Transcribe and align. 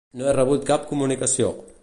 No 0.21 0.29
he 0.29 0.33
rebut 0.37 0.65
cap 0.71 0.89
comunicació. 0.93 1.53